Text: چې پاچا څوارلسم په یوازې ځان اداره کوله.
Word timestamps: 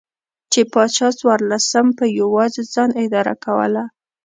چې 0.51 0.61
پاچا 0.71 1.07
څوارلسم 1.19 1.87
په 1.99 2.05
یوازې 2.19 2.61
ځان 2.73 2.89
اداره 3.03 3.33
کوله. 3.45 3.83